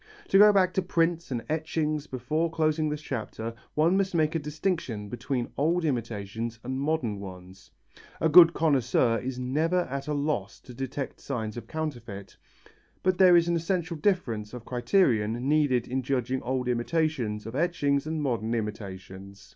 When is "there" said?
13.19-13.37